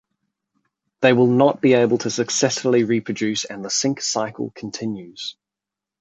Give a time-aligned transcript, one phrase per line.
[1.01, 5.35] They will not be able to successfully reproduce and the sink cycle continues.